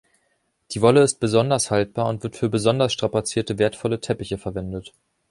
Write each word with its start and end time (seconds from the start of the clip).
Die 0.71 0.81
Wolle 0.81 1.03
ist 1.03 1.19
besonders 1.19 1.69
haltbar 1.69 2.07
und 2.07 2.23
wird 2.23 2.35
für 2.35 2.49
besonders 2.49 2.91
strapazierte, 2.91 3.59
wertvolle 3.59 3.99
Teppiche 4.01 4.39
verwendet. 4.39 4.95